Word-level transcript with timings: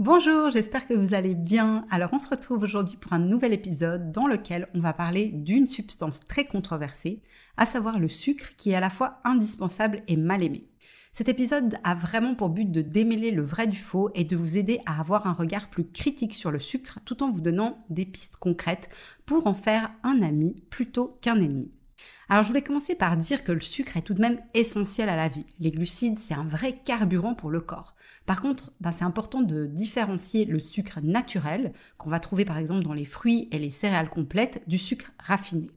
Bonjour, 0.00 0.50
j'espère 0.50 0.88
que 0.88 0.94
vous 0.94 1.14
allez 1.14 1.36
bien. 1.36 1.86
Alors 1.88 2.10
on 2.12 2.18
se 2.18 2.28
retrouve 2.28 2.64
aujourd'hui 2.64 2.96
pour 2.96 3.12
un 3.12 3.20
nouvel 3.20 3.52
épisode 3.52 4.10
dans 4.10 4.26
lequel 4.26 4.66
on 4.74 4.80
va 4.80 4.92
parler 4.92 5.28
d'une 5.28 5.68
substance 5.68 6.18
très 6.26 6.46
controversée, 6.46 7.22
à 7.56 7.64
savoir 7.64 8.00
le 8.00 8.08
sucre 8.08 8.56
qui 8.56 8.72
est 8.72 8.74
à 8.74 8.80
la 8.80 8.90
fois 8.90 9.20
indispensable 9.22 10.02
et 10.08 10.16
mal 10.16 10.42
aimé. 10.42 10.68
Cet 11.12 11.28
épisode 11.28 11.76
a 11.84 11.94
vraiment 11.94 12.34
pour 12.34 12.48
but 12.48 12.72
de 12.72 12.82
démêler 12.82 13.30
le 13.30 13.44
vrai 13.44 13.68
du 13.68 13.78
faux 13.78 14.10
et 14.16 14.24
de 14.24 14.36
vous 14.36 14.56
aider 14.56 14.80
à 14.84 14.98
avoir 14.98 15.28
un 15.28 15.32
regard 15.32 15.70
plus 15.70 15.86
critique 15.86 16.34
sur 16.34 16.50
le 16.50 16.58
sucre 16.58 16.98
tout 17.04 17.22
en 17.22 17.30
vous 17.30 17.40
donnant 17.40 17.78
des 17.88 18.04
pistes 18.04 18.36
concrètes 18.36 18.88
pour 19.26 19.46
en 19.46 19.54
faire 19.54 19.92
un 20.02 20.22
ami 20.22 20.64
plutôt 20.70 21.18
qu'un 21.20 21.36
ennemi. 21.36 21.70
Alors 22.28 22.42
je 22.42 22.48
voulais 22.48 22.62
commencer 22.62 22.94
par 22.94 23.16
dire 23.16 23.44
que 23.44 23.52
le 23.52 23.60
sucre 23.60 23.96
est 23.96 24.02
tout 24.02 24.14
de 24.14 24.20
même 24.20 24.40
essentiel 24.54 25.08
à 25.08 25.16
la 25.16 25.28
vie. 25.28 25.46
Les 25.60 25.70
glucides, 25.70 26.18
c'est 26.18 26.34
un 26.34 26.44
vrai 26.44 26.80
carburant 26.84 27.34
pour 27.34 27.50
le 27.50 27.60
corps. 27.60 27.94
Par 28.26 28.40
contre, 28.40 28.72
ben, 28.80 28.92
c'est 28.92 29.04
important 29.04 29.42
de 29.42 29.66
différencier 29.66 30.44
le 30.44 30.58
sucre 30.58 31.00
naturel, 31.02 31.72
qu'on 31.98 32.10
va 32.10 32.20
trouver 32.20 32.44
par 32.44 32.58
exemple 32.58 32.84
dans 32.84 32.94
les 32.94 33.04
fruits 33.04 33.48
et 33.52 33.58
les 33.58 33.70
céréales 33.70 34.08
complètes, 34.08 34.62
du 34.66 34.78
sucre 34.78 35.12
raffiné. 35.18 35.70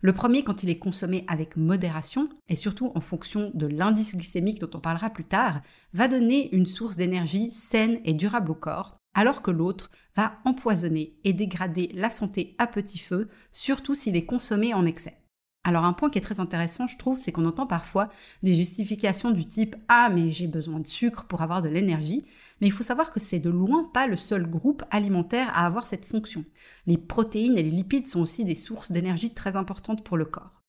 Le 0.00 0.12
premier, 0.12 0.44
quand 0.44 0.62
il 0.62 0.70
est 0.70 0.78
consommé 0.78 1.24
avec 1.26 1.56
modération, 1.56 2.28
et 2.48 2.54
surtout 2.54 2.92
en 2.94 3.00
fonction 3.00 3.50
de 3.54 3.66
l'indice 3.66 4.14
glycémique 4.14 4.60
dont 4.60 4.70
on 4.74 4.80
parlera 4.80 5.10
plus 5.10 5.24
tard, 5.24 5.60
va 5.92 6.06
donner 6.06 6.54
une 6.54 6.66
source 6.66 6.94
d'énergie 6.94 7.50
saine 7.50 7.98
et 8.04 8.12
durable 8.12 8.52
au 8.52 8.54
corps, 8.54 8.96
alors 9.14 9.42
que 9.42 9.50
l'autre 9.50 9.90
va 10.14 10.38
empoisonner 10.44 11.16
et 11.24 11.32
dégrader 11.32 11.90
la 11.94 12.10
santé 12.10 12.54
à 12.58 12.68
petit 12.68 13.00
feu, 13.00 13.28
surtout 13.50 13.96
s'il 13.96 14.14
est 14.14 14.26
consommé 14.26 14.72
en 14.72 14.86
excès. 14.86 15.18
Alors 15.64 15.84
un 15.84 15.92
point 15.92 16.08
qui 16.08 16.18
est 16.18 16.22
très 16.22 16.40
intéressant, 16.40 16.86
je 16.86 16.96
trouve, 16.96 17.20
c'est 17.20 17.32
qu'on 17.32 17.44
entend 17.44 17.66
parfois 17.66 18.08
des 18.42 18.54
justifications 18.54 19.30
du 19.30 19.46
type⁇ 19.46 19.76
Ah 19.88 20.08
mais 20.10 20.32
j'ai 20.32 20.46
besoin 20.46 20.80
de 20.80 20.86
sucre 20.86 21.26
pour 21.26 21.42
avoir 21.42 21.62
de 21.62 21.68
l'énergie⁇ 21.68 22.20
mais 22.60 22.66
il 22.66 22.72
faut 22.72 22.82
savoir 22.82 23.12
que 23.12 23.20
c'est 23.20 23.38
de 23.38 23.50
loin 23.50 23.90
pas 23.92 24.06
le 24.06 24.16
seul 24.16 24.48
groupe 24.48 24.82
alimentaire 24.90 25.48
à 25.54 25.66
avoir 25.66 25.86
cette 25.86 26.04
fonction. 26.04 26.44
Les 26.86 26.96
protéines 26.96 27.58
et 27.58 27.62
les 27.62 27.70
lipides 27.70 28.08
sont 28.08 28.20
aussi 28.20 28.44
des 28.44 28.54
sources 28.54 28.90
d'énergie 28.90 29.34
très 29.34 29.56
importantes 29.56 30.02
pour 30.04 30.16
le 30.16 30.24
corps. 30.24 30.62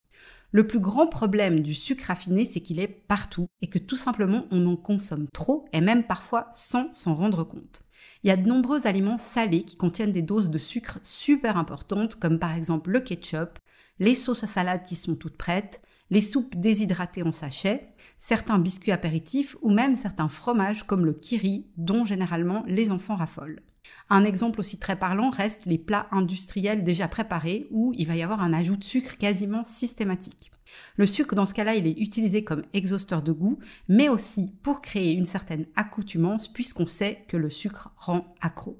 Le 0.51 0.65
plus 0.65 0.79
grand 0.79 1.07
problème 1.07 1.61
du 1.61 1.75
sucre 1.75 2.05
raffiné, 2.07 2.43
c'est 2.43 2.61
qu'il 2.61 2.79
est 2.79 2.87
partout 2.87 3.47
et 3.61 3.67
que 3.67 3.77
tout 3.77 3.95
simplement 3.95 4.45
on 4.51 4.65
en 4.65 4.75
consomme 4.75 5.27
trop 5.31 5.65
et 5.73 5.81
même 5.81 6.03
parfois 6.03 6.49
sans 6.53 6.93
s'en 6.93 7.13
rendre 7.13 7.43
compte. 7.43 7.83
Il 8.23 8.27
y 8.27 8.31
a 8.31 8.37
de 8.37 8.47
nombreux 8.47 8.87
aliments 8.87 9.17
salés 9.17 9.63
qui 9.63 9.77
contiennent 9.77 10.11
des 10.11 10.23
doses 10.23 10.49
de 10.49 10.57
sucre 10.57 10.99
super 11.03 11.55
importantes, 11.55 12.15
comme 12.15 12.39
par 12.39 12.53
exemple 12.53 12.89
le 12.89 12.99
ketchup, 12.99 13.59
les 13.99 14.15
sauces 14.15 14.43
à 14.43 14.47
salade 14.47 14.85
qui 14.85 14.95
sont 14.95 15.15
toutes 15.15 15.37
prêtes, 15.37 15.81
les 16.09 16.21
soupes 16.21 16.55
déshydratées 16.55 17.23
en 17.23 17.31
sachet, 17.31 17.89
certains 18.17 18.59
biscuits 18.59 18.91
apéritifs 18.91 19.55
ou 19.61 19.69
même 19.69 19.95
certains 19.95 20.27
fromages 20.27 20.83
comme 20.83 21.05
le 21.05 21.13
kiri 21.13 21.67
dont 21.77 22.05
généralement 22.05 22.63
les 22.67 22.91
enfants 22.91 23.15
raffolent. 23.15 23.61
Un 24.09 24.23
exemple 24.23 24.59
aussi 24.59 24.77
très 24.79 24.97
parlant 24.97 25.29
reste 25.29 25.65
les 25.65 25.77
plats 25.77 26.07
industriels 26.11 26.83
déjà 26.83 27.07
préparés 27.07 27.67
où 27.71 27.93
il 27.97 28.07
va 28.07 28.15
y 28.15 28.23
avoir 28.23 28.41
un 28.41 28.53
ajout 28.53 28.77
de 28.77 28.83
sucre 28.83 29.17
quasiment 29.17 29.63
systématique. 29.63 30.51
Le 30.97 31.05
sucre, 31.05 31.35
dans 31.35 31.45
ce 31.45 31.53
cas-là, 31.53 31.75
il 31.75 31.87
est 31.87 31.99
utilisé 31.99 32.43
comme 32.43 32.63
exhausteur 32.73 33.23
de 33.23 33.31
goût, 33.31 33.59
mais 33.87 34.09
aussi 34.09 34.53
pour 34.61 34.81
créer 34.81 35.13
une 35.13 35.25
certaine 35.25 35.65
accoutumance, 35.75 36.47
puisqu'on 36.47 36.85
sait 36.85 37.25
que 37.27 37.37
le 37.37 37.49
sucre 37.49 37.91
rend 37.97 38.35
accro. 38.41 38.79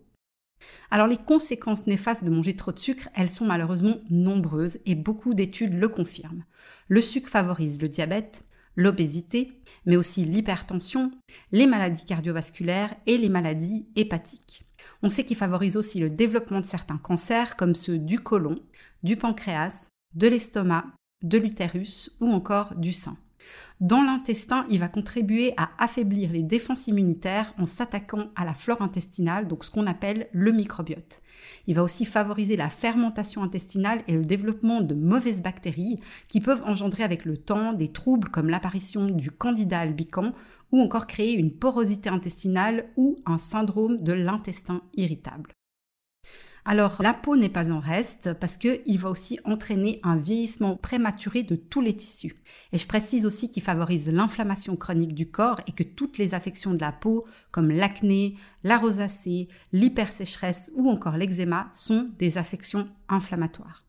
Alors 0.92 1.08
les 1.08 1.18
conséquences 1.18 1.88
néfastes 1.88 2.24
de 2.24 2.30
manger 2.30 2.56
trop 2.56 2.72
de 2.72 2.80
sucre, 2.80 3.10
elles 3.16 3.30
sont 3.30 3.46
malheureusement 3.46 3.98
nombreuses 4.10 4.80
et 4.86 4.96
beaucoup 4.96 5.34
d'études 5.34 5.74
le 5.74 5.88
confirment. 5.88 6.46
Le 6.88 7.02
sucre 7.02 7.30
favorise 7.30 7.82
le 7.82 7.90
diabète, 7.90 8.46
l'obésité, 8.76 9.62
mais 9.86 9.98
aussi 9.98 10.24
l'hypertension, 10.24 11.12
les 11.52 11.68
maladies 11.68 12.06
cardiovasculaires 12.06 12.96
et 13.06 13.18
les 13.18 13.30
maladies 13.30 13.88
hépatiques. 13.96 14.66
On 15.02 15.10
sait 15.10 15.26
qu'il 15.26 15.38
favorise 15.38 15.78
aussi 15.78 16.00
le 16.00 16.10
développement 16.10 16.60
de 16.60 16.66
certains 16.66 16.98
cancers 16.98 17.56
comme 17.56 17.76
ceux 17.76 17.98
du 17.98 18.20
côlon, 18.20 18.56
du 19.04 19.16
pancréas, 19.16 19.90
de 20.16 20.28
l'estomac, 20.28 20.86
de 21.24 21.38
l'utérus 21.38 22.12
ou 22.20 22.28
encore 22.32 22.76
du 22.76 22.94
sein. 22.94 23.18
Dans 23.80 24.02
l'intestin, 24.02 24.66
il 24.70 24.80
va 24.80 24.90
contribuer 24.90 25.54
à 25.56 25.70
affaiblir 25.78 26.32
les 26.32 26.44
défenses 26.44 26.88
immunitaires 26.88 27.54
en 27.58 27.66
s'attaquant 27.66 28.30
à 28.36 28.44
la 28.44 28.54
flore 28.54 28.82
intestinale, 28.82 29.48
donc 29.48 29.64
ce 29.64 29.72
qu'on 29.72 29.88
appelle 29.88 30.28
le 30.34 30.52
microbiote. 30.52 31.22
Il 31.68 31.76
va 31.76 31.84
aussi 31.84 32.06
favoriser 32.06 32.58
la 32.58 32.70
fermentation 32.70 33.42
intestinale 33.42 34.04
et 34.08 34.14
le 34.14 34.26
développement 34.26 34.82
de 34.82 34.96
mauvaises 34.96 35.42
bactéries 35.42 36.00
qui 36.28 36.42
peuvent 36.42 36.64
engendrer 36.66 37.04
avec 37.04 37.26
le 37.26 37.38
temps 37.38 37.74
des 37.74 37.88
troubles 37.88 38.30
comme 38.30 38.50
l'apparition 38.50 39.06
du 39.06 39.32
candida 39.32 39.80
albicans 39.80 40.34
ou 40.72 40.82
encore 40.82 41.08
créer 41.08 41.34
une 41.34 41.54
porosité 41.54 42.10
intestinale 42.10 42.90
ou 42.98 43.18
un 43.26 43.38
syndrome 43.38 44.04
de 44.04 44.14
l'intestin 44.14 44.82
irritable. 44.96 45.54
Alors 46.72 47.02
la 47.02 47.16
peau 47.16 47.36
n'est 47.36 47.50
pas 47.50 47.72
en 47.72 47.80
reste 47.80 48.34
parce 48.34 48.56
qu'il 48.56 49.00
va 49.00 49.10
aussi 49.10 49.40
entraîner 49.44 50.00
un 50.04 50.18
vieillissement 50.18 50.78
prématuré 50.78 51.42
de 51.42 51.56
tous 51.56 51.82
les 51.82 51.96
tissus. 51.96 52.36
Et 52.72 52.78
je 52.78 52.86
précise 52.86 53.26
aussi 53.26 53.50
qu'il 53.50 53.64
favorise 53.64 54.12
l'inflammation 54.12 54.76
chronique 54.76 55.16
du 55.16 55.32
corps 55.32 55.62
et 55.66 55.72
que 55.72 55.82
toutes 55.82 56.20
les 56.20 56.36
affections 56.36 56.76
de 56.76 56.80
la 56.80 56.92
peau 56.92 57.26
comme 57.50 57.72
l'acné, 57.72 58.36
la 58.64 58.78
rosacée, 58.78 59.48
l'hypersécheresse 59.74 60.72
ou 60.76 60.92
encore 60.92 61.18
l'eczéma 61.18 61.72
sont 61.74 62.12
des 62.20 62.38
affections 62.38 62.88
inflammatoires. 63.08 63.84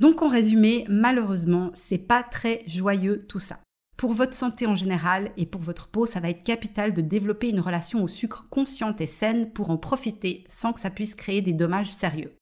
Donc 0.00 0.20
en 0.20 0.28
résumé, 0.28 0.84
malheureusement, 0.90 1.70
c'est 1.72 1.96
pas 1.96 2.22
très 2.22 2.64
joyeux 2.66 3.24
tout 3.28 3.38
ça. 3.38 3.60
Pour 3.96 4.12
votre 4.12 4.34
santé 4.34 4.66
en 4.66 4.74
général 4.74 5.30
et 5.36 5.46
pour 5.46 5.60
votre 5.60 5.88
peau, 5.88 6.04
ça 6.04 6.20
va 6.20 6.30
être 6.30 6.42
capital 6.42 6.92
de 6.92 7.00
développer 7.00 7.48
une 7.48 7.60
relation 7.60 8.02
au 8.02 8.08
sucre 8.08 8.48
consciente 8.50 9.00
et 9.00 9.06
saine 9.06 9.52
pour 9.52 9.70
en 9.70 9.78
profiter 9.78 10.44
sans 10.48 10.72
que 10.72 10.80
ça 10.80 10.90
puisse 10.90 11.14
créer 11.14 11.42
des 11.42 11.52
dommages 11.52 11.92
sérieux. 11.92 12.36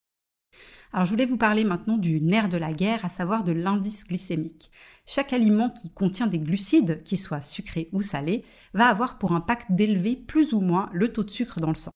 Alors 0.93 1.07
je 1.07 1.11
voulais 1.11 1.27
vous 1.27 1.39
parler 1.39 1.65
maintenant 1.65 1.97
du 1.97 2.21
nerf 2.21 2.49
de 2.49 2.59
la 2.59 2.73
guerre, 2.73 3.05
à 3.05 3.09
savoir 3.09 3.45
de 3.45 3.53
l'indice 3.53 4.05
glycémique. 4.05 4.71
Chaque 5.07 5.33
aliment 5.33 5.71
qui 5.71 5.91
contient 5.91 6.27
des 6.27 6.39
glucides, 6.39 7.03
qu'ils 7.03 7.19
soient 7.19 7.41
sucrés 7.41 7.89
ou 7.93 8.03
salés, 8.03 8.45
va 8.75 8.89
avoir 8.89 9.19
pour 9.19 9.33
impact 9.33 9.73
d'élever 9.73 10.17
plus 10.17 10.53
ou 10.53 10.61
moins 10.61 10.91
le 10.93 11.13
taux 11.13 11.25
de 11.25 11.31
sucre 11.31 11.61
dans 11.61 11.69
le 11.69 11.75
sang. 11.75 11.93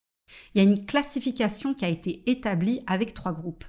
Il 0.55 0.63
y 0.63 0.67
a 0.67 0.69
une 0.69 0.87
classification 0.87 1.75
qui 1.75 1.85
a 1.85 1.89
été 1.89 2.23
établie 2.27 2.83
avec 2.87 3.15
trois 3.15 3.33
groupes. 3.33 3.65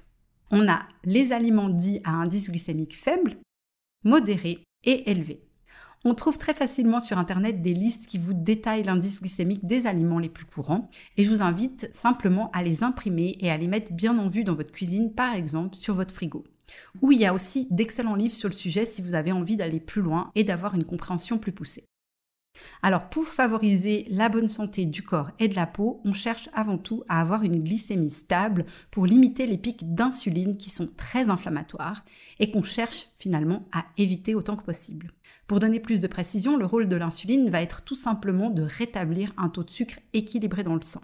On 0.49 0.67
a 0.69 0.87
les 1.03 1.33
aliments 1.33 1.69
dits 1.69 1.99
à 2.03 2.11
indice 2.11 2.49
glycémique 2.49 2.95
faible, 2.95 3.37
modéré 4.03 4.63
et 4.85 5.11
élevé. 5.11 5.46
On 6.09 6.15
trouve 6.15 6.37
très 6.37 6.53
facilement 6.53 7.01
sur 7.01 7.17
Internet 7.17 7.61
des 7.61 7.73
listes 7.73 8.05
qui 8.05 8.17
vous 8.17 8.33
détaillent 8.33 8.85
l'indice 8.85 9.19
glycémique 9.19 9.65
des 9.65 9.87
aliments 9.87 10.19
les 10.19 10.29
plus 10.29 10.45
courants 10.45 10.89
et 11.17 11.25
je 11.25 11.29
vous 11.29 11.41
invite 11.41 11.89
simplement 11.93 12.49
à 12.51 12.63
les 12.63 12.81
imprimer 12.81 13.35
et 13.41 13.51
à 13.51 13.57
les 13.57 13.67
mettre 13.67 13.91
bien 13.91 14.17
en 14.17 14.29
vue 14.29 14.45
dans 14.45 14.55
votre 14.55 14.71
cuisine, 14.71 15.11
par 15.13 15.35
exemple 15.35 15.75
sur 15.75 15.95
votre 15.95 16.13
frigo. 16.13 16.45
Où 17.01 17.11
il 17.11 17.19
y 17.19 17.25
a 17.25 17.33
aussi 17.33 17.67
d'excellents 17.71 18.15
livres 18.15 18.35
sur 18.35 18.47
le 18.47 18.55
sujet 18.55 18.85
si 18.85 19.01
vous 19.01 19.15
avez 19.15 19.33
envie 19.33 19.57
d'aller 19.57 19.81
plus 19.81 20.01
loin 20.01 20.31
et 20.33 20.45
d'avoir 20.45 20.75
une 20.75 20.85
compréhension 20.85 21.39
plus 21.39 21.51
poussée. 21.51 21.83
Alors 22.81 23.09
pour 23.09 23.25
favoriser 23.25 24.05
la 24.09 24.29
bonne 24.29 24.47
santé 24.47 24.85
du 24.85 25.03
corps 25.03 25.31
et 25.39 25.47
de 25.47 25.55
la 25.55 25.67
peau, 25.67 26.01
on 26.05 26.13
cherche 26.13 26.49
avant 26.53 26.77
tout 26.77 27.03
à 27.09 27.21
avoir 27.21 27.43
une 27.43 27.63
glycémie 27.63 28.11
stable 28.11 28.65
pour 28.91 29.05
limiter 29.05 29.45
les 29.45 29.57
pics 29.57 29.93
d'insuline 29.93 30.57
qui 30.57 30.69
sont 30.69 30.89
très 30.95 31.29
inflammatoires 31.29 32.03
et 32.39 32.51
qu'on 32.51 32.63
cherche 32.63 33.07
finalement 33.17 33.67
à 33.71 33.85
éviter 33.97 34.35
autant 34.35 34.55
que 34.55 34.63
possible. 34.63 35.11
Pour 35.47 35.59
donner 35.59 35.79
plus 35.79 36.01
de 36.01 36.07
précision, 36.07 36.57
le 36.57 36.65
rôle 36.65 36.89
de 36.89 36.95
l'insuline 36.97 37.49
va 37.49 37.61
être 37.61 37.83
tout 37.83 37.95
simplement 37.95 38.49
de 38.49 38.63
rétablir 38.63 39.31
un 39.37 39.49
taux 39.49 39.63
de 39.63 39.69
sucre 39.69 39.99
équilibré 40.13 40.63
dans 40.63 40.75
le 40.75 40.81
sang. 40.81 41.01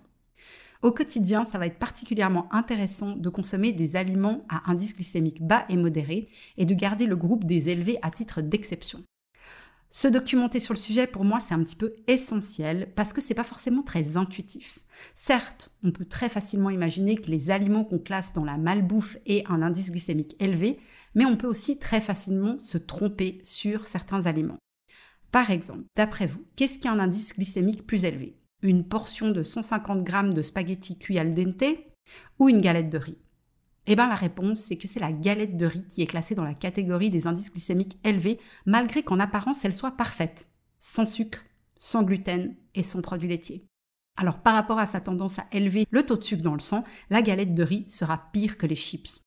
Au 0.81 0.91
quotidien, 0.91 1.45
ça 1.45 1.57
va 1.57 1.67
être 1.67 1.79
particulièrement 1.79 2.53
intéressant 2.53 3.15
de 3.15 3.29
consommer 3.29 3.71
des 3.71 3.95
aliments 3.95 4.45
à 4.49 4.69
indice 4.69 4.93
glycémique 4.93 5.41
bas 5.41 5.63
et 5.69 5.77
modéré 5.77 6.27
et 6.57 6.65
de 6.65 6.73
garder 6.73 7.05
le 7.05 7.15
groupe 7.15 7.45
des 7.45 7.69
élevés 7.69 7.99
à 8.01 8.11
titre 8.11 8.41
d'exception. 8.41 9.01
Se 9.95 10.07
documenter 10.07 10.59
sur 10.59 10.73
le 10.73 10.79
sujet, 10.79 11.05
pour 11.05 11.23
moi, 11.23 11.39
c'est 11.39 11.53
un 11.53 11.63
petit 11.63 11.75
peu 11.75 11.93
essentiel 12.07 12.91
parce 12.95 13.13
que 13.13 13.21
c'est 13.21 13.35
pas 13.35 13.43
forcément 13.43 13.83
très 13.83 14.17
intuitif. 14.17 14.79
Certes, 15.13 15.71
on 15.83 15.91
peut 15.91 16.05
très 16.05 16.29
facilement 16.29 16.71
imaginer 16.71 17.13
que 17.13 17.29
les 17.29 17.51
aliments 17.51 17.83
qu'on 17.83 17.99
classe 17.99 18.33
dans 18.33 18.43
la 18.43 18.57
malbouffe 18.57 19.17
aient 19.27 19.43
un 19.47 19.61
indice 19.61 19.91
glycémique 19.91 20.35
élevé, 20.39 20.79
mais 21.13 21.25
on 21.25 21.37
peut 21.37 21.45
aussi 21.45 21.77
très 21.77 22.01
facilement 22.01 22.57
se 22.57 22.79
tromper 22.79 23.39
sur 23.43 23.85
certains 23.85 24.25
aliments. 24.25 24.57
Par 25.31 25.51
exemple, 25.51 25.83
d'après 25.95 26.25
vous, 26.25 26.43
qu'est-ce 26.55 26.79
qui 26.79 26.87
a 26.87 26.91
un 26.91 26.97
indice 26.97 27.35
glycémique 27.35 27.85
plus 27.85 28.03
élevé? 28.03 28.39
Une 28.63 28.87
portion 28.87 29.29
de 29.29 29.43
150 29.43 30.07
g 30.09 30.29
de 30.33 30.41
spaghettis 30.41 30.97
cuits 30.97 31.19
al 31.19 31.35
dente 31.35 31.65
ou 32.39 32.49
une 32.49 32.61
galette 32.61 32.89
de 32.89 32.97
riz? 32.97 33.22
Eh 33.85 33.95
bien 33.95 34.07
la 34.07 34.15
réponse, 34.15 34.61
c'est 34.61 34.77
que 34.77 34.87
c'est 34.87 34.99
la 34.99 35.11
galette 35.11 35.57
de 35.57 35.65
riz 35.65 35.85
qui 35.87 36.01
est 36.01 36.07
classée 36.07 36.35
dans 36.35 36.45
la 36.45 36.53
catégorie 36.53 37.09
des 37.09 37.27
indices 37.27 37.51
glycémiques 37.51 37.99
élevés, 38.03 38.39
malgré 38.65 39.03
qu'en 39.03 39.19
apparence 39.19 39.65
elle 39.65 39.73
soit 39.73 39.91
parfaite, 39.91 40.47
sans 40.79 41.05
sucre, 41.05 41.43
sans 41.79 42.03
gluten 42.03 42.55
et 42.75 42.83
sans 42.83 43.01
produits 43.01 43.27
laitiers. 43.29 43.65
Alors 44.15 44.41
par 44.41 44.53
rapport 44.53 44.79
à 44.79 44.85
sa 44.85 45.01
tendance 45.01 45.39
à 45.39 45.47
élever 45.51 45.85
le 45.89 46.05
taux 46.05 46.17
de 46.17 46.23
sucre 46.23 46.43
dans 46.43 46.53
le 46.53 46.59
sang, 46.59 46.83
la 47.09 47.21
galette 47.21 47.55
de 47.55 47.63
riz 47.63 47.85
sera 47.89 48.29
pire 48.31 48.57
que 48.57 48.67
les 48.67 48.75
chips. 48.75 49.21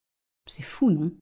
C'est 0.49 0.63
fou, 0.63 0.91
non? 0.91 1.13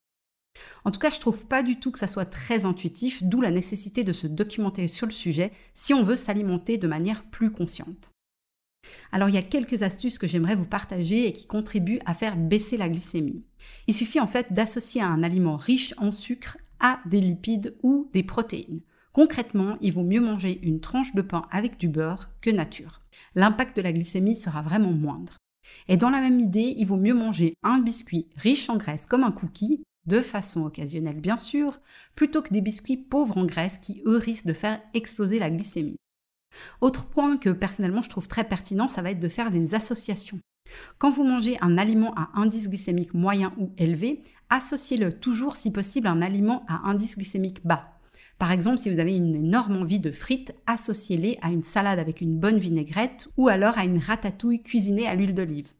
En 0.85 0.91
tout 0.91 1.01
cas, 1.01 1.11
je 1.11 1.19
trouve 1.19 1.47
pas 1.47 1.63
du 1.63 1.81
tout 1.81 1.91
que 1.91 1.99
ça 1.99 2.07
soit 2.07 2.27
très 2.27 2.65
intuitif, 2.65 3.25
d'où 3.25 3.41
la 3.41 3.51
nécessité 3.51 4.05
de 4.05 4.13
se 4.13 4.27
documenter 4.29 4.87
sur 4.87 5.07
le 5.07 5.13
sujet 5.13 5.53
si 5.73 5.95
on 5.95 6.05
veut 6.05 6.17
s'alimenter 6.17 6.79
de 6.79 6.87
manière 6.87 7.25
plus 7.25 7.51
consciente. 7.51 8.14
Alors 9.13 9.29
il 9.29 9.35
y 9.35 9.39
a 9.39 9.43
quelques 9.43 9.83
astuces 9.83 10.19
que 10.19 10.27
j'aimerais 10.27 10.57
vous 10.57 10.67
partager 10.67 11.29
et 11.29 11.33
qui 11.33 11.47
contribuent 11.47 12.01
à 12.07 12.15
faire 12.15 12.37
baisser 12.37 12.77
la 12.77 12.89
glycémie. 12.89 13.45
Il 13.87 13.95
suffit 13.95 14.21
en 14.21 14.27
fait 14.27 14.53
d'associer 14.53 15.03
un 15.03 15.23
aliment 15.23 15.57
riche 15.57 15.95
en 15.99 16.13
sucre 16.13 16.59
à 16.81 17.01
des 17.07 17.21
lipides 17.21 17.77
ou 17.83 18.11
des 18.13 18.23
protéines. 18.23 18.81
Concrètement, 19.13 19.79
il 19.81 19.93
vaut 19.93 20.03
mieux 20.03 20.21
manger 20.21 20.59
une 20.63 20.81
tranche 20.81 21.15
de 21.15 21.23
pain 21.23 21.47
avec 21.53 21.79
du 21.79 21.89
beurre 21.89 22.31
que 22.41 22.51
nature. 22.51 23.03
L'impact 23.37 23.77
de 23.77 23.83
la 23.83 23.93
glycémie 23.93 24.37
sera 24.37 24.61
vraiment 24.61 24.93
moindre. 24.93 25.37
Et 25.89 25.97
dans 25.97 26.11
la 26.11 26.21
même 26.21 26.41
idée, 26.41 26.75
il 26.77 26.87
vaut 26.87 26.97
mieux 26.97 27.15
manger 27.15 27.55
un 27.63 27.79
biscuit 27.79 28.29
riche 28.37 28.69
en 28.69 28.77
graisse 28.77 29.07
comme 29.07 29.25
un 29.25 29.33
cookie, 29.33 29.85
de 30.07 30.21
façon 30.21 30.65
occasionnelle 30.65 31.21
bien 31.21 31.39
sûr, 31.39 31.81
plutôt 32.15 32.43
que 32.43 32.53
des 32.53 32.61
biscuits 32.61 32.97
pauvres 32.97 33.39
en 33.39 33.47
graisse 33.47 33.79
qui, 33.79 34.03
eux, 34.07 34.19
risquent 34.19 34.47
de 34.47 34.53
faire 34.53 34.81
exploser 34.93 35.39
la 35.39 35.51
glycémie. 35.51 35.97
Autre 36.81 37.07
point 37.07 37.37
que 37.37 37.51
personnellement 37.51 38.03
je 38.03 38.11
trouve 38.11 38.29
très 38.29 38.45
pertinent, 38.45 38.89
ça 38.89 39.03
va 39.03 39.11
être 39.11 39.21
de 39.21 39.29
faire 39.29 39.51
des 39.51 39.75
associations. 39.75 40.41
Quand 40.99 41.11
vous 41.11 41.25
mangez 41.25 41.57
un 41.61 41.79
aliment 41.79 42.15
à 42.17 42.31
indice 42.35 42.69
glycémique 42.69 43.15
moyen 43.15 43.53
ou 43.59 43.73
élevé, 43.79 44.23
associez-le 44.51 45.13
toujours 45.13 45.57
si 45.57 45.71
possible 45.71 46.07
à 46.07 46.13
un 46.13 46.23
aliment 46.23 46.65
à 46.69 46.89
indice 46.89 47.17
glycémique 47.17 47.65
bas. 47.67 47.91
Par 48.39 48.51
exemple, 48.51 48.79
si 48.79 48.91
vous 48.91 48.99
avez 48.99 49.17
une 49.17 49.37
énorme 49.37 49.77
envie 49.77 50.01
de 50.01 50.11
frites, 50.11 50.55
associez-les 50.67 51.39
à 51.41 51.51
une 51.51 51.63
salade 51.63 51.99
avec 51.99 52.21
une 52.21 52.39
bonne 52.39 52.59
vinaigrette 52.59 53.29
ou 53.37 53.49
alors 53.49 53.79
à 53.79 53.85
une 53.85 53.99
ratatouille 53.99 54.63
cuisinée 54.63 55.07
à 55.07 55.15
l'huile 55.15 55.35
d'olive. 55.35 55.71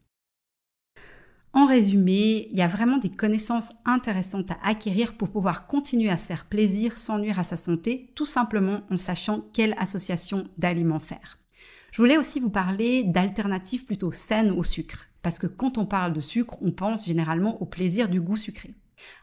En 1.55 1.65
résumé, 1.65 2.49
il 2.51 2.57
y 2.57 2.61
a 2.61 2.67
vraiment 2.67 2.97
des 2.97 3.09
connaissances 3.09 3.71
intéressantes 3.85 4.51
à 4.51 4.57
acquérir 4.67 5.15
pour 5.15 5.29
pouvoir 5.29 5.67
continuer 5.67 6.09
à 6.09 6.17
se 6.17 6.27
faire 6.27 6.47
plaisir 6.47 6.97
sans 6.97 7.17
nuire 7.17 7.39
à 7.39 7.45
sa 7.45 7.55
santé, 7.55 8.11
tout 8.13 8.25
simplement 8.25 8.81
en 8.91 8.97
sachant 8.97 9.39
quelle 9.53 9.73
association 9.77 10.49
d'aliments 10.57 10.99
faire. 10.99 11.39
Je 11.93 12.01
voulais 12.01 12.17
aussi 12.17 12.41
vous 12.41 12.49
parler 12.49 13.03
d'alternatives 13.05 13.85
plutôt 13.85 14.11
saines 14.11 14.51
au 14.51 14.63
sucre, 14.63 15.05
parce 15.21 15.39
que 15.39 15.47
quand 15.47 15.77
on 15.77 15.85
parle 15.85 16.11
de 16.11 16.19
sucre, 16.19 16.57
on 16.61 16.73
pense 16.73 17.05
généralement 17.05 17.61
au 17.61 17.65
plaisir 17.65 18.09
du 18.09 18.19
goût 18.19 18.35
sucré. 18.35 18.73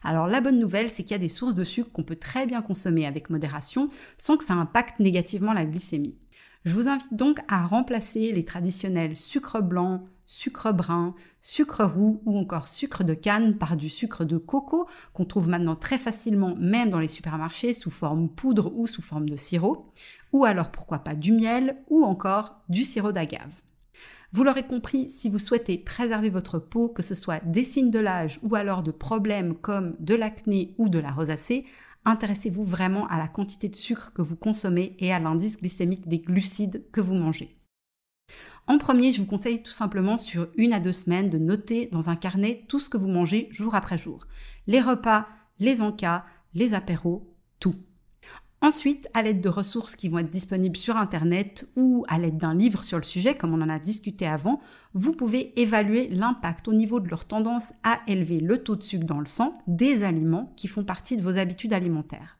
Alors 0.01 0.25
la 0.25 0.41
bonne 0.41 0.57
nouvelle, 0.57 0.89
c'est 0.89 1.03
qu'il 1.03 1.11
y 1.11 1.13
a 1.13 1.19
des 1.19 1.29
sources 1.29 1.53
de 1.53 1.63
sucre 1.63 1.91
qu'on 1.91 2.01
peut 2.01 2.15
très 2.15 2.47
bien 2.47 2.63
consommer 2.63 3.05
avec 3.05 3.29
modération 3.29 3.89
sans 4.17 4.37
que 4.37 4.45
ça 4.45 4.55
impacte 4.55 4.99
négativement 4.99 5.53
la 5.53 5.65
glycémie. 5.65 6.17
Je 6.65 6.73
vous 6.73 6.87
invite 6.87 7.13
donc 7.13 7.41
à 7.47 7.63
remplacer 7.63 8.31
les 8.31 8.43
traditionnels 8.43 9.15
sucre 9.15 9.61
blanc, 9.61 10.05
sucre 10.25 10.71
brun, 10.71 11.15
sucre 11.41 11.83
roux 11.83 12.21
ou 12.25 12.37
encore 12.37 12.67
sucre 12.67 13.03
de 13.03 13.13
canne 13.13 13.57
par 13.57 13.77
du 13.77 13.89
sucre 13.89 14.25
de 14.25 14.37
coco 14.37 14.87
qu'on 15.13 15.25
trouve 15.25 15.49
maintenant 15.49 15.75
très 15.75 15.97
facilement 15.97 16.55
même 16.55 16.89
dans 16.89 16.99
les 16.99 17.07
supermarchés 17.07 17.73
sous 17.73 17.91
forme 17.91 18.29
poudre 18.29 18.73
ou 18.75 18.87
sous 18.87 19.01
forme 19.01 19.29
de 19.29 19.35
sirop, 19.35 19.91
ou 20.31 20.45
alors 20.45 20.71
pourquoi 20.71 20.99
pas 20.99 21.15
du 21.15 21.31
miel 21.31 21.77
ou 21.89 22.03
encore 22.03 22.61
du 22.69 22.83
sirop 22.83 23.11
d'agave. 23.11 23.61
Vous 24.31 24.43
l'aurez 24.43 24.65
compris, 24.65 25.09
si 25.09 25.29
vous 25.29 25.37
souhaitez 25.37 25.77
préserver 25.77 26.31
votre 26.31 26.57
peau, 26.57 26.89
que 26.89 27.03
ce 27.03 27.13
soit 27.13 27.43
des 27.45 27.63
signes 27.63 27.91
de 27.91 27.99
l'âge 27.99 28.39
ou 28.41 28.55
alors 28.55 28.81
de 28.81 28.89
problèmes 28.89 29.53
comme 29.53 29.95
de 29.99 30.15
l'acné 30.15 30.73
ou 30.79 30.89
de 30.89 30.97
la 30.97 31.11
rosacée, 31.11 31.65
intéressez-vous 32.03 32.63
vraiment 32.63 33.07
à 33.07 33.19
la 33.19 33.27
quantité 33.27 33.69
de 33.69 33.75
sucre 33.75 34.11
que 34.11 34.23
vous 34.23 34.35
consommez 34.35 34.95
et 34.97 35.13
à 35.13 35.19
l'indice 35.19 35.57
glycémique 35.57 36.07
des 36.07 36.17
glucides 36.17 36.83
que 36.91 36.99
vous 36.99 37.13
mangez. 37.13 37.55
En 38.67 38.77
premier, 38.77 39.11
je 39.11 39.19
vous 39.19 39.27
conseille 39.27 39.61
tout 39.61 39.71
simplement 39.71 40.17
sur 40.17 40.47
une 40.55 40.71
à 40.71 40.79
deux 40.79 40.93
semaines 40.93 41.27
de 41.27 41.37
noter 41.37 41.87
dans 41.91 42.09
un 42.09 42.15
carnet 42.15 42.63
tout 42.69 42.79
ce 42.79 42.89
que 42.89 42.97
vous 42.97 43.09
mangez 43.09 43.49
jour 43.51 43.75
après 43.75 43.97
jour. 43.97 44.25
Les 44.67 44.79
repas, 44.79 45.27
les 45.59 45.81
encas, 45.81 46.23
les 46.53 46.73
apéros, 46.73 47.29
tout. 47.59 47.75
Ensuite, 48.61 49.09
à 49.13 49.21
l'aide 49.21 49.41
de 49.41 49.49
ressources 49.49 49.97
qui 49.97 50.07
vont 50.07 50.19
être 50.19 50.29
disponibles 50.29 50.77
sur 50.77 50.95
Internet 50.95 51.69
ou 51.75 52.05
à 52.07 52.17
l'aide 52.17 52.37
d'un 52.37 52.55
livre 52.55 52.85
sur 52.85 52.97
le 52.97 53.03
sujet, 53.03 53.35
comme 53.35 53.53
on 53.53 53.61
en 53.61 53.67
a 53.67 53.77
discuté 53.77 54.25
avant, 54.25 54.61
vous 54.93 55.11
pouvez 55.11 55.59
évaluer 55.61 56.07
l'impact 56.07 56.69
au 56.69 56.73
niveau 56.73 57.01
de 57.01 57.09
leur 57.09 57.25
tendance 57.25 57.73
à 57.83 57.99
élever 58.07 58.39
le 58.39 58.63
taux 58.63 58.77
de 58.77 58.83
sucre 58.83 59.05
dans 59.05 59.19
le 59.19 59.25
sang 59.25 59.57
des 59.67 60.05
aliments 60.05 60.53
qui 60.55 60.69
font 60.69 60.85
partie 60.85 61.17
de 61.17 61.21
vos 61.21 61.37
habitudes 61.37 61.73
alimentaires. 61.73 62.39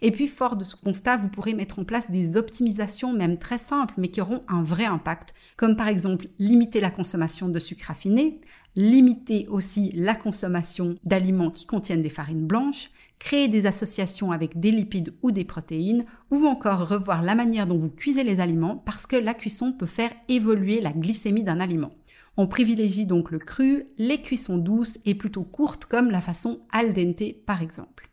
Et 0.00 0.10
puis, 0.10 0.26
fort 0.26 0.56
de 0.56 0.64
ce 0.64 0.76
constat, 0.76 1.16
vous 1.16 1.28
pourrez 1.28 1.54
mettre 1.54 1.78
en 1.78 1.84
place 1.84 2.10
des 2.10 2.36
optimisations, 2.36 3.12
même 3.12 3.38
très 3.38 3.58
simples, 3.58 3.94
mais 3.96 4.08
qui 4.08 4.20
auront 4.20 4.42
un 4.48 4.62
vrai 4.62 4.84
impact, 4.84 5.34
comme 5.56 5.76
par 5.76 5.88
exemple 5.88 6.28
limiter 6.38 6.80
la 6.80 6.90
consommation 6.90 7.48
de 7.48 7.58
sucre 7.58 7.86
raffiné, 7.86 8.40
limiter 8.76 9.46
aussi 9.48 9.90
la 9.94 10.14
consommation 10.14 10.96
d'aliments 11.04 11.50
qui 11.50 11.66
contiennent 11.66 12.02
des 12.02 12.08
farines 12.08 12.46
blanches, 12.46 12.90
créer 13.18 13.48
des 13.48 13.66
associations 13.66 14.30
avec 14.30 14.60
des 14.60 14.70
lipides 14.70 15.14
ou 15.22 15.32
des 15.32 15.44
protéines, 15.44 16.04
ou 16.30 16.46
encore 16.46 16.88
revoir 16.88 17.22
la 17.22 17.34
manière 17.34 17.66
dont 17.66 17.78
vous 17.78 17.90
cuisez 17.90 18.22
les 18.22 18.40
aliments 18.40 18.76
parce 18.76 19.06
que 19.06 19.16
la 19.16 19.34
cuisson 19.34 19.72
peut 19.72 19.86
faire 19.86 20.12
évoluer 20.28 20.80
la 20.80 20.92
glycémie 20.92 21.42
d'un 21.42 21.60
aliment. 21.60 21.90
On 22.36 22.46
privilégie 22.46 23.06
donc 23.06 23.32
le 23.32 23.40
cru, 23.40 23.88
les 23.98 24.22
cuissons 24.22 24.58
douces 24.58 25.00
et 25.04 25.16
plutôt 25.16 25.42
courtes 25.42 25.86
comme 25.86 26.12
la 26.12 26.20
façon 26.20 26.60
al 26.70 26.92
dente 26.92 27.34
par 27.44 27.62
exemple. 27.62 28.07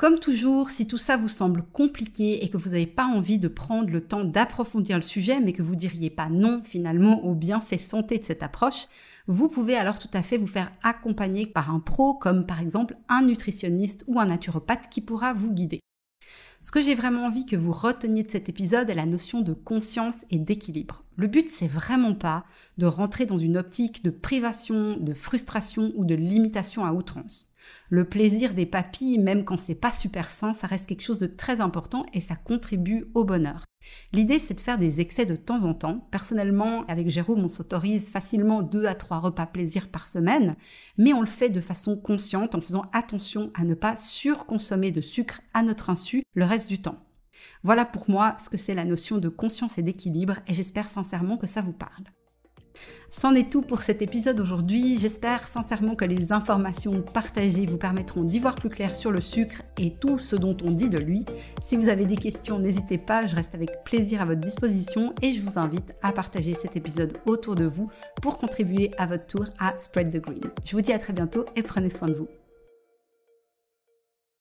Comme 0.00 0.18
toujours, 0.18 0.70
si 0.70 0.86
tout 0.86 0.96
ça 0.96 1.18
vous 1.18 1.28
semble 1.28 1.62
compliqué 1.74 2.42
et 2.42 2.48
que 2.48 2.56
vous 2.56 2.70
n'avez 2.70 2.86
pas 2.86 3.04
envie 3.04 3.38
de 3.38 3.48
prendre 3.48 3.90
le 3.90 4.00
temps 4.00 4.24
d'approfondir 4.24 4.96
le 4.96 5.02
sujet, 5.02 5.40
mais 5.40 5.52
que 5.52 5.60
vous 5.62 5.76
diriez 5.76 6.08
pas 6.08 6.30
non 6.30 6.62
finalement 6.64 7.22
au 7.22 7.34
bienfait 7.34 7.76
santé 7.76 8.16
de 8.16 8.24
cette 8.24 8.42
approche, 8.42 8.86
vous 9.26 9.48
pouvez 9.48 9.76
alors 9.76 9.98
tout 9.98 10.08
à 10.14 10.22
fait 10.22 10.38
vous 10.38 10.46
faire 10.46 10.72
accompagner 10.82 11.44
par 11.44 11.70
un 11.70 11.80
pro 11.80 12.14
comme 12.14 12.46
par 12.46 12.62
exemple 12.62 12.96
un 13.10 13.20
nutritionniste 13.20 14.04
ou 14.06 14.18
un 14.18 14.24
naturopathe 14.24 14.88
qui 14.88 15.02
pourra 15.02 15.34
vous 15.34 15.52
guider. 15.52 15.80
Ce 16.62 16.72
que 16.72 16.80
j'ai 16.80 16.94
vraiment 16.94 17.26
envie 17.26 17.44
que 17.44 17.56
vous 17.56 17.72
reteniez 17.72 18.22
de 18.22 18.30
cet 18.30 18.48
épisode 18.48 18.88
est 18.88 18.94
la 18.94 19.04
notion 19.04 19.42
de 19.42 19.52
conscience 19.52 20.24
et 20.30 20.38
d'équilibre. 20.38 21.04
Le 21.16 21.26
but, 21.26 21.50
c'est 21.50 21.68
vraiment 21.68 22.14
pas 22.14 22.46
de 22.78 22.86
rentrer 22.86 23.26
dans 23.26 23.38
une 23.38 23.58
optique 23.58 24.02
de 24.02 24.08
privation, 24.08 24.96
de 24.96 25.12
frustration 25.12 25.92
ou 25.94 26.06
de 26.06 26.14
limitation 26.14 26.86
à 26.86 26.94
outrance. 26.94 27.49
Le 27.88 28.04
plaisir 28.04 28.54
des 28.54 28.66
papilles, 28.66 29.18
même 29.18 29.44
quand 29.44 29.58
c'est 29.58 29.74
pas 29.74 29.92
super 29.92 30.30
sain, 30.30 30.54
ça 30.54 30.66
reste 30.66 30.86
quelque 30.86 31.02
chose 31.02 31.18
de 31.18 31.26
très 31.26 31.60
important 31.60 32.06
et 32.12 32.20
ça 32.20 32.36
contribue 32.36 33.06
au 33.14 33.24
bonheur. 33.24 33.64
L'idée, 34.12 34.38
c'est 34.38 34.54
de 34.54 34.60
faire 34.60 34.78
des 34.78 35.00
excès 35.00 35.26
de 35.26 35.36
temps 35.36 35.64
en 35.64 35.74
temps. 35.74 36.06
Personnellement, 36.10 36.84
avec 36.86 37.08
Jérôme, 37.08 37.44
on 37.44 37.48
s'autorise 37.48 38.10
facilement 38.10 38.62
deux 38.62 38.86
à 38.86 38.94
trois 38.94 39.18
repas 39.18 39.46
plaisir 39.46 39.88
par 39.88 40.06
semaine, 40.06 40.56
mais 40.98 41.12
on 41.12 41.20
le 41.20 41.26
fait 41.26 41.50
de 41.50 41.60
façon 41.60 41.96
consciente 41.96 42.54
en 42.54 42.60
faisant 42.60 42.84
attention 42.92 43.50
à 43.54 43.64
ne 43.64 43.74
pas 43.74 43.96
surconsommer 43.96 44.90
de 44.90 45.00
sucre 45.00 45.40
à 45.54 45.62
notre 45.62 45.90
insu 45.90 46.22
le 46.34 46.44
reste 46.44 46.68
du 46.68 46.80
temps. 46.80 46.98
Voilà 47.62 47.84
pour 47.84 48.08
moi 48.10 48.36
ce 48.38 48.50
que 48.50 48.58
c'est 48.58 48.74
la 48.74 48.84
notion 48.84 49.18
de 49.18 49.28
conscience 49.28 49.78
et 49.78 49.82
d'équilibre 49.82 50.36
et 50.46 50.54
j'espère 50.54 50.88
sincèrement 50.88 51.38
que 51.38 51.46
ça 51.46 51.62
vous 51.62 51.72
parle. 51.72 52.04
C'en 53.12 53.34
est 53.34 53.50
tout 53.50 53.62
pour 53.62 53.82
cet 53.82 54.02
épisode 54.02 54.38
aujourd'hui. 54.38 54.96
J'espère 54.96 55.48
sincèrement 55.48 55.96
que 55.96 56.04
les 56.04 56.30
informations 56.30 57.02
partagées 57.02 57.66
vous 57.66 57.76
permettront 57.76 58.22
d'y 58.22 58.38
voir 58.38 58.54
plus 58.54 58.68
clair 58.68 58.94
sur 58.94 59.10
le 59.10 59.20
sucre 59.20 59.62
et 59.78 59.94
tout 59.94 60.20
ce 60.20 60.36
dont 60.36 60.56
on 60.64 60.70
dit 60.70 60.88
de 60.88 60.98
lui. 60.98 61.24
Si 61.60 61.76
vous 61.76 61.88
avez 61.88 62.06
des 62.06 62.16
questions, 62.16 62.60
n'hésitez 62.60 62.98
pas, 62.98 63.26
je 63.26 63.34
reste 63.34 63.56
avec 63.56 63.82
plaisir 63.84 64.20
à 64.20 64.26
votre 64.26 64.40
disposition 64.40 65.12
et 65.22 65.32
je 65.32 65.42
vous 65.42 65.58
invite 65.58 65.92
à 66.02 66.12
partager 66.12 66.54
cet 66.54 66.76
épisode 66.76 67.18
autour 67.26 67.56
de 67.56 67.64
vous 67.64 67.90
pour 68.22 68.38
contribuer 68.38 68.92
à 68.96 69.06
votre 69.06 69.26
tour 69.26 69.46
à 69.58 69.76
Spread 69.76 70.12
the 70.12 70.22
Green. 70.22 70.50
Je 70.64 70.76
vous 70.76 70.80
dis 70.80 70.92
à 70.92 71.00
très 71.00 71.12
bientôt 71.12 71.44
et 71.56 71.62
prenez 71.62 71.90
soin 71.90 72.06
de 72.06 72.14
vous. 72.14 72.28